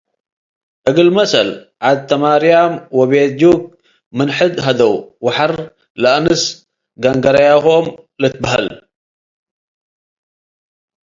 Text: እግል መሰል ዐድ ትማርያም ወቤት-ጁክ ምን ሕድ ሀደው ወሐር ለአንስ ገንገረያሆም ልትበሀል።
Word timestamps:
እግል 0.89 1.09
መሰል 1.17 1.49
ዐድ 1.85 1.99
ትማርያም 2.09 2.73
ወቤት-ጁክ 2.97 3.61
ምን 4.17 4.29
ሕድ 4.37 4.55
ሀደው 4.65 4.95
ወሐር 5.25 5.53
ለአንስ 6.01 6.41
ገንገረያሆም 7.03 7.85
ልትበሀል። 8.21 8.67